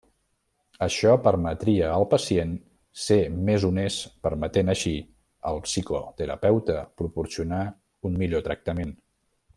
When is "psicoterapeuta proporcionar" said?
5.69-7.65